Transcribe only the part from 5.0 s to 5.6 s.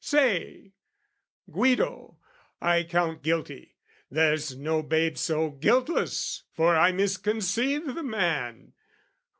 So